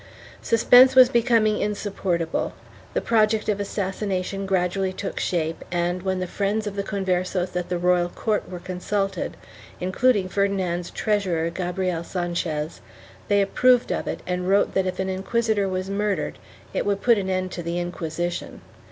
1 0.39 0.45
Suspense 0.45 0.95
was 0.95 1.09
becoming 1.09 1.61
insupportable; 1.61 2.53
the 2.95 3.01
project 3.01 3.47
of 3.47 3.59
assassination 3.59 4.47
gradually 4.47 4.91
took 4.91 5.19
shape 5.19 5.63
and, 5.71 6.01
when 6.01 6.19
the 6.19 6.25
friends 6.25 6.65
of 6.65 6.75
the 6.75 6.81
Converses 6.81 7.55
at 7.55 7.69
the 7.69 7.77
royal 7.77 8.09
court 8.09 8.49
were 8.49 8.57
consulted, 8.57 9.37
including 9.79 10.27
Ferdinand's 10.27 10.89
treasurer 10.89 11.51
Gabriel 11.51 12.03
Sanchez, 12.03 12.81
they 13.27 13.43
approved 13.43 13.91
of 13.91 14.07
it 14.07 14.21
and 14.25 14.49
wrote 14.49 14.73
that 14.73 14.87
if 14.87 14.97
an 14.97 15.07
inquisitor 15.07 15.69
was 15.69 15.87
murdered 15.87 16.39
it 16.73 16.83
would 16.83 17.01
put 17.03 17.19
an 17.19 17.29
end 17.29 17.51
to 17.51 17.61
the 17.61 17.77
Inquisition. 17.79 18.61